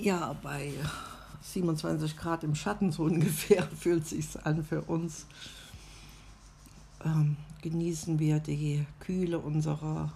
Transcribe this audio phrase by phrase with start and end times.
[0.00, 0.72] Ja, bei
[1.42, 5.26] 27 Grad im Schatten so ungefähr fühlt sich an für uns.
[7.04, 10.12] Ähm, genießen wir die Kühle unserer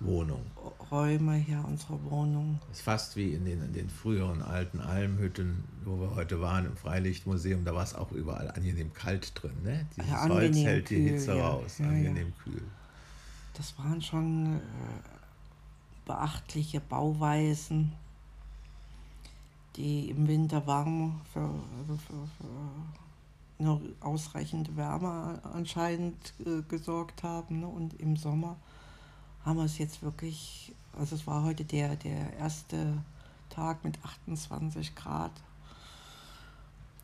[0.00, 0.42] Wohnung.
[0.90, 2.58] Räume hier, unserer Wohnung.
[2.68, 6.66] Das ist fast wie in den, in den früheren alten Almhütten, wo wir heute waren,
[6.66, 9.62] im Freilichtmuseum, da war es auch überall angenehm kalt drin.
[9.62, 9.86] Ne?
[9.96, 11.48] Dieses ja, Holz hält die Hitze ja.
[11.48, 12.62] raus, ja, angenehm kühl.
[13.54, 14.60] Das waren schon äh,
[16.06, 17.92] beachtliche Bauweisen,
[19.76, 22.48] die im Winter warm für, also für, für
[23.58, 27.60] eine ausreichende Wärme anscheinend äh, gesorgt haben.
[27.60, 27.68] Ne?
[27.68, 28.56] Und im Sommer
[29.44, 33.02] haben wir es jetzt wirklich, also es war heute der, der erste
[33.50, 35.32] Tag mit 28 Grad.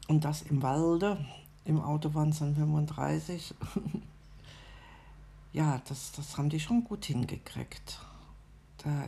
[0.08, 1.24] Und das im Walde.
[1.64, 3.54] Im Auto waren es dann 35.
[5.52, 7.98] ja, das, das haben die schon gut hingekriegt.
[8.78, 9.04] Da,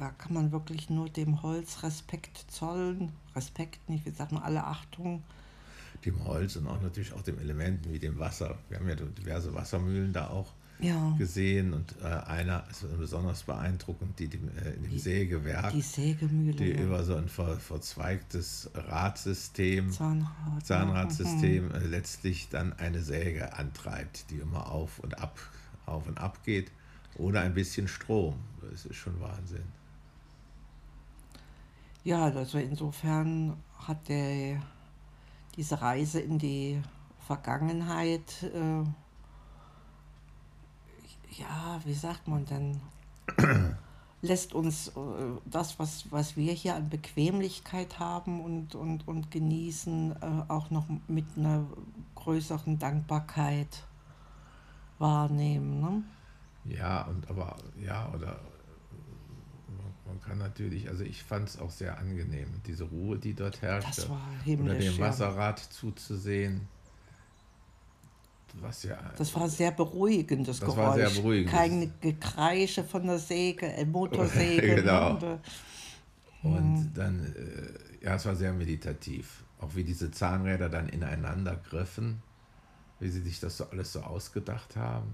[0.00, 3.12] da kann man wirklich nur dem Holz Respekt zollen.
[3.36, 5.22] Respekt nicht, wie sagt man, alle Achtung.
[6.06, 8.56] Dem Holz und auch natürlich auch dem Elementen wie dem Wasser.
[8.70, 11.14] Wir haben ja diverse Wassermühlen da auch ja.
[11.18, 15.82] gesehen und äh, einer ist besonders beeindruckend, die, die äh, in dem die, Sägewerk, die
[15.82, 16.80] Sägemühle, die ja.
[16.80, 21.74] über so ein ver, verzweigtes Radsystem, Zahnrad, Zahnradsystem mhm.
[21.74, 25.38] äh, letztlich dann eine Säge antreibt, die immer auf und ab,
[25.84, 26.70] auf und ab geht,
[27.18, 28.36] ohne ein bisschen Strom.
[28.62, 29.79] Das ist schon Wahnsinn.
[32.04, 34.60] Ja, also insofern hat der,
[35.56, 36.80] diese Reise in die
[37.26, 38.84] Vergangenheit äh,
[41.40, 42.80] ja, wie sagt man denn,
[44.22, 44.92] lässt uns äh,
[45.46, 50.86] das, was, was wir hier an Bequemlichkeit haben und, und, und genießen, äh, auch noch
[51.08, 51.64] mit einer
[52.16, 53.84] größeren Dankbarkeit
[54.98, 55.80] wahrnehmen.
[55.80, 56.02] Ne?
[56.76, 58.38] Ja, und aber, ja, oder
[60.10, 64.02] man kann natürlich, also ich fand es auch sehr angenehm, diese Ruhe, die dort herrschte,
[64.02, 66.68] das war unter dem Wasserrad zuzusehen
[68.54, 68.98] was ja.
[69.16, 70.78] Das war sehr beruhigend, das, das Geräusch.
[70.78, 71.50] War sehr beruhigend.
[71.50, 74.74] Kein Gekreische von der Säge, äh, Motorsäge.
[74.76, 75.14] genau.
[76.42, 76.92] Und, und hm.
[76.94, 79.44] dann, äh, ja, es war sehr meditativ.
[79.60, 82.22] Auch wie diese Zahnräder dann ineinander griffen,
[82.98, 85.12] wie sie sich das so alles so ausgedacht haben.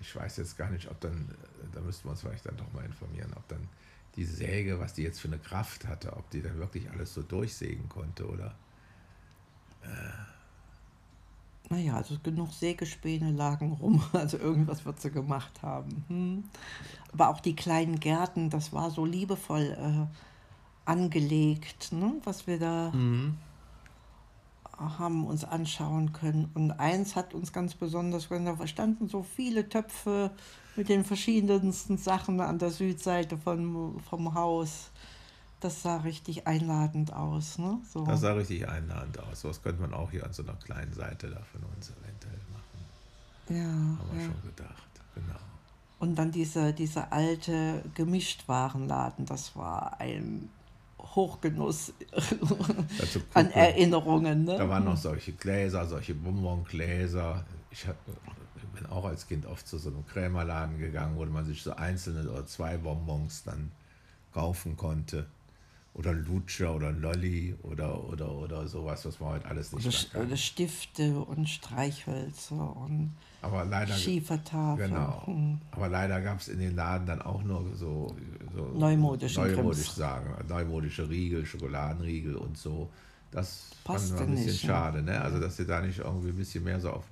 [0.00, 1.28] Ich weiß jetzt gar nicht, ob dann,
[1.62, 3.68] äh, da müssten wir uns vielleicht dann doch mal informieren, ob dann
[4.16, 7.22] die Säge, was die jetzt für eine Kraft hatte, ob die dann wirklich alles so
[7.22, 8.54] durchsägen konnte oder.
[9.82, 10.34] Äh,
[11.70, 16.04] naja, also genug Sägespäne lagen rum, also irgendwas wird sie gemacht haben.
[16.08, 16.44] Hm.
[17.12, 20.06] Aber auch die kleinen Gärten, das war so liebevoll äh,
[20.84, 22.14] angelegt, ne?
[22.24, 23.38] was wir da mhm.
[24.98, 26.50] Haben uns anschauen können.
[26.54, 30.30] Und eins hat uns ganz besonders, da standen so viele Töpfe
[30.76, 34.90] mit den verschiedensten Sachen an der Südseite von, vom Haus
[35.64, 37.58] das sah richtig einladend aus.
[37.58, 37.78] Ne?
[37.90, 38.04] So.
[38.04, 39.40] Das sah richtig einladend aus.
[39.40, 42.38] So was könnte man auch hier an so einer kleinen Seite da von uns eventuell
[42.52, 42.78] machen.
[43.48, 43.64] Ja.
[43.64, 44.26] Haben wir ja.
[44.26, 45.38] schon gedacht, genau.
[46.00, 50.50] Und dann diese, diese alte Gemischtwarenladen, das war ein
[51.14, 51.92] Hochgenuss
[53.34, 54.44] an Erinnerungen.
[54.44, 54.56] Ne?
[54.58, 57.44] Da waren noch solche Gläser, solche Bonbongläser.
[57.70, 57.96] Ich hab,
[58.74, 62.28] bin auch als Kind oft zu so einem Krämerladen gegangen, wo man sich so einzelne
[62.30, 63.70] oder zwei Bonbons dann
[64.32, 65.26] kaufen konnte
[65.94, 70.36] oder Lutscher oder Lolli oder, oder, oder sowas, was man heute alles nicht oder, oder
[70.36, 74.88] Stifte und Streichhölzer und aber leider, Schiefertafel.
[74.88, 75.22] Genau.
[75.26, 75.60] Hm.
[75.70, 78.16] Aber leider gab es in den Laden dann auch nur so,
[78.54, 82.90] so neumodische, neumodisch sagen, neumodische Riegel, Schokoladenriegel und so.
[83.30, 84.68] Das fand ich ein bisschen nicht, ne?
[84.68, 85.20] schade, ne?
[85.20, 87.04] Also dass sie da nicht irgendwie ein bisschen mehr so auf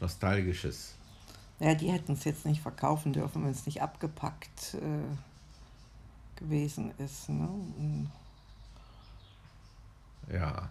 [0.00, 0.94] Nostalgisches.
[1.58, 7.28] Ja, die hätten es jetzt nicht verkaufen dürfen, wenn es nicht abgepackt äh, gewesen ist.
[7.28, 7.48] Ne?
[10.28, 10.70] Und ja.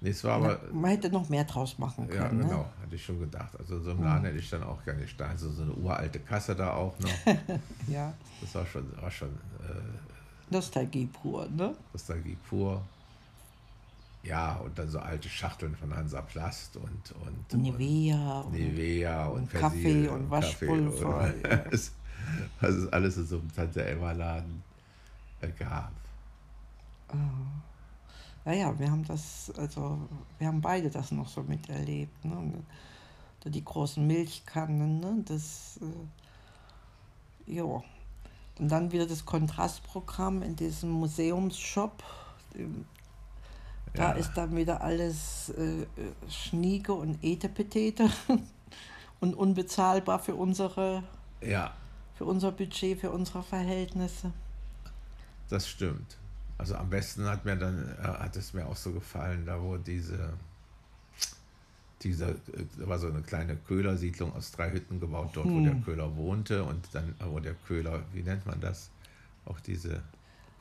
[0.00, 0.60] Nee, es war aber.
[0.72, 2.20] Man hätte noch mehr draus machen können.
[2.20, 2.44] Ja, ne?
[2.44, 2.82] genau, ne?
[2.82, 3.58] hatte ich schon gedacht.
[3.58, 5.36] Also so im Laden hätte ich dann auch gerne gestanden.
[5.36, 7.26] Also so eine uralte Kasse da auch noch.
[7.88, 8.14] ja.
[8.40, 11.74] Das war schon, war schon äh, Nostalgie pur, ne?
[11.92, 12.80] Nostalgie pur.
[14.22, 19.42] Ja, und dann so alte Schachteln von Hansa Plast und, und Nivea und, Nivea und,
[19.42, 21.24] und Kaffee und Waschpulver.
[21.24, 21.64] Und, ja.
[22.60, 24.62] was es alles in so einem Tante Emma Laden
[25.40, 25.92] äh, gab.
[27.08, 27.14] Oh.
[28.48, 29.98] Naja, wir haben das, also
[30.38, 32.24] wir haben beide das noch so miterlebt.
[32.24, 32.64] Ne?
[33.44, 35.22] Die großen Milchkannen, ne?
[35.26, 35.78] das,
[37.46, 37.82] äh, ja.
[38.58, 42.02] Und dann wieder das Kontrastprogramm in diesem Museumsshop.
[43.92, 44.10] Da ja.
[44.12, 45.84] ist dann wieder alles äh,
[46.30, 48.08] Schnieke und Etepetete
[49.20, 51.02] und unbezahlbar für unsere,
[51.42, 51.74] ja.
[52.14, 54.32] für unser Budget, für unsere Verhältnisse.
[55.50, 56.16] Das stimmt.
[56.58, 59.76] Also am besten hat mir dann, äh, hat es mir auch so gefallen, da wo
[59.76, 60.32] diese,
[62.02, 62.34] dieser,
[62.78, 66.64] da war so eine kleine Köhlersiedlung aus drei Hütten gebaut, dort wo der Köhler wohnte
[66.64, 68.90] und dann, äh, wo der Köhler, wie nennt man das?
[69.46, 70.02] Auch diese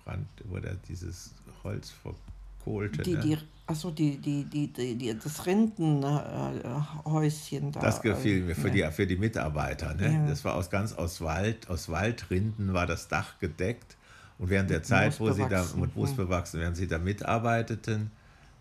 [0.05, 1.33] Brand, wo der dieses
[1.63, 3.01] Holz verkohlte.
[3.01, 3.19] Die, ne?
[3.19, 7.79] die, achso, die, die, die, die, die, das Rindenhäuschen da.
[7.81, 8.89] Das gefiel mir für, Ja.
[8.89, 9.95] die, für die Mitarbeiter.
[9.95, 10.13] Ne?
[10.13, 10.27] Ja.
[10.27, 13.95] Das war aus ganz aus Wald, aus Waldrinden war das Dach gedeckt.
[14.39, 18.11] Und während der Zeit, wo sie da mit Moos bewachsen, während sie da mitarbeiteten,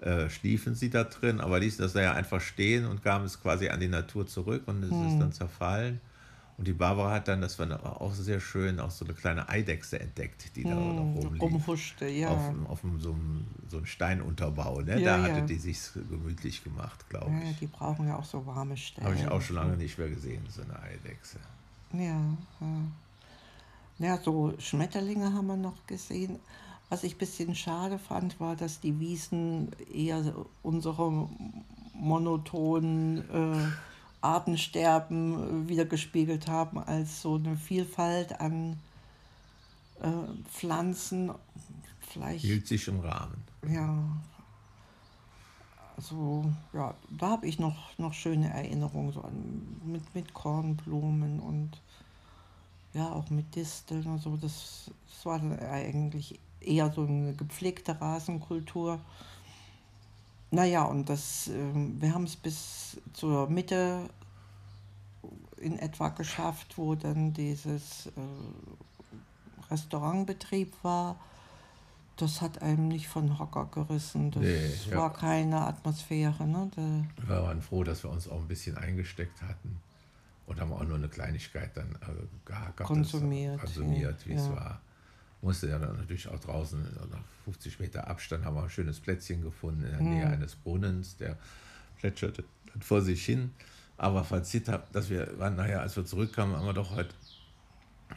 [0.01, 3.41] äh, schliefen sie da drin, aber ließen das da ja einfach stehen und gaben es
[3.41, 5.07] quasi an die Natur zurück und es Hm.
[5.07, 6.01] ist dann zerfallen.
[6.59, 10.01] Und die Barbara hat dann, das war auch sehr schön, auch so eine kleine Eidechse
[10.01, 11.43] entdeckt, die da Hm, rumlief.
[11.43, 12.29] rumhuschte, ja.
[12.31, 14.81] Auf, auf so, einem, so einem Steinunterbau.
[14.81, 15.01] Ne?
[15.03, 15.47] Ja, da hatte ja.
[15.47, 15.79] die sich
[16.09, 17.59] gemütlich gemacht, glaube ja, ich.
[17.59, 19.07] die brauchen ja auch so warme Stellen.
[19.07, 21.39] Habe ich auch schon lange nicht mehr gesehen, so eine Eidechse.
[21.93, 22.01] Ja,
[22.61, 22.76] ja.
[23.99, 26.39] Ja, so Schmetterlinge haben wir noch gesehen.
[26.89, 31.29] Was ich ein bisschen schade fand, war, dass die Wiesen eher unsere
[31.95, 33.73] monotonen äh,
[34.21, 38.79] Artensterben äh, wiedergespiegelt haben, als so eine Vielfalt an
[40.01, 40.09] äh,
[40.53, 41.33] Pflanzen.
[42.01, 43.43] Vielleicht Hielt sich im Rahmen.
[43.69, 43.99] ja.
[45.97, 46.45] Also,
[46.75, 51.81] ja, da habe ich noch, noch schöne Erinnerungen so an, mit, mit Kornblumen und
[52.97, 54.37] ja, auch mit Disteln und so.
[54.37, 55.41] Das, das war
[55.71, 58.99] eigentlich eher so eine gepflegte Rasenkultur.
[60.51, 64.09] Naja, und das, ähm, wir haben es bis zur Mitte
[65.59, 68.11] in etwa geschafft, wo dann dieses äh,
[69.71, 71.17] Restaurantbetrieb war.
[72.17, 74.31] Das hat einem nicht von Hocker gerissen.
[74.31, 74.97] Das Nee, ja.
[74.97, 76.47] war keine Atmosphäre.
[76.47, 76.71] Ne?
[76.75, 79.76] Da, Wir waren froh, dass wir uns auch ein bisschen eingesteckt hatten
[80.47, 84.55] und haben auch nur eine Kleinigkeit dann äh, Konsumiert, konsumiert ja, wie es ja.
[84.57, 84.81] war.
[85.43, 88.99] Musste ja dann natürlich auch draußen, äh, nach 50 Meter Abstand, haben wir ein schönes
[89.01, 90.11] Plätzchen gefunden in der Mhm.
[90.11, 91.37] Nähe eines Brunnens, der
[91.99, 92.45] plätscherte
[92.81, 93.53] vor sich hin.
[93.99, 97.15] Aber Fazit, hab- dass wir waren, naja, als wir zurückkamen, haben wir doch heute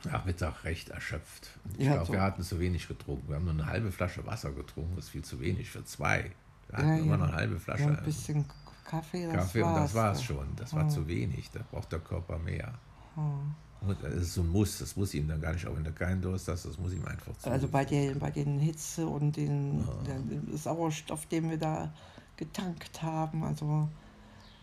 [0.05, 1.49] Nachmittag recht erschöpft.
[1.77, 2.13] Ich Ja, glaube, so.
[2.13, 3.27] wir hatten zu wenig getrunken.
[3.27, 6.31] Wir haben nur eine halbe Flasche Wasser getrunken, das ist viel zu wenig für zwei.
[6.69, 7.17] Wir hatten Ja, immer ja.
[7.17, 7.85] noch eine halbe Flasche.
[7.87, 8.45] ein bisschen
[8.89, 10.24] Kaffee, das Kaffee und das war es war's.
[10.24, 10.47] schon.
[10.56, 11.50] Das war zu wenig.
[11.51, 12.74] Da braucht der Körper mehr.
[13.15, 13.56] Hm.
[13.81, 14.80] Und Das ist so ein Muss.
[14.80, 17.06] Das muss ihm dann gar nicht, auch wenn du keinen Durst hast, das muss ihm
[17.06, 17.50] einfach zu.
[17.50, 21.94] Also bei den, bei den Hitze und den, den Sauerstoff, den wir da
[22.36, 23.44] getankt haben.
[23.44, 23.88] Also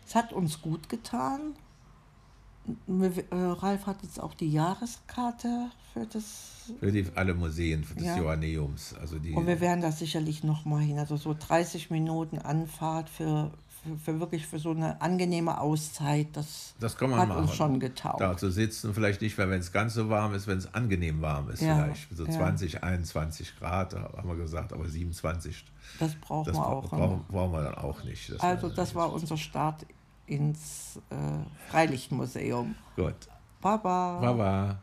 [0.07, 1.55] es hat uns gut getan.
[2.89, 6.73] Äh, Ralf hat jetzt auch die Jahreskarte für das.
[6.81, 8.17] Für die, alle Museen des Ja.
[8.19, 8.93] Joanneums.
[9.01, 10.99] Also die, Und wir werden da sicherlich noch mal hin.
[10.99, 13.53] Also so 30 Minuten Anfahrt für,
[14.05, 16.29] für, wirklich für so eine angenehme Auszeit.
[16.33, 17.43] Das, das kann man hat machen.
[17.43, 18.21] uns schon getaugt.
[18.21, 21.23] Da zu sitzen, vielleicht nicht mehr, wenn es ganz so warm ist, wenn es angenehm
[21.23, 21.63] warm ist.
[21.63, 22.31] Ja, Vielleicht so ja.
[22.33, 25.65] 20, 21 Grad, haben wir gesagt, aber 27,
[25.99, 26.89] Das brauchen das wir auch.
[26.89, 28.31] brauchen, brauchen wir dann auch nicht.
[28.31, 29.87] Das Also das war unser Start
[30.27, 31.15] ins äh,
[31.71, 32.75] Freilichtmuseum.
[32.97, 33.15] Gut.
[33.61, 34.21] Baba.
[34.21, 34.79] Baba.